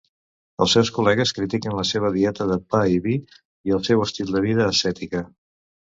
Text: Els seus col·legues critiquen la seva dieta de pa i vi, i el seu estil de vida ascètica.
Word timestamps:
Els 0.65 0.71
seus 0.77 0.89
col·legues 0.95 1.33
critiquen 1.39 1.75
la 1.79 1.85
seva 1.89 2.11
dieta 2.17 2.49
de 2.53 2.57
pa 2.75 2.81
i 2.95 2.97
vi, 3.09 3.15
i 3.71 3.77
el 3.79 3.85
seu 3.91 4.03
estil 4.07 4.37
de 4.37 4.43
vida 4.47 4.67
ascètica. 4.73 5.23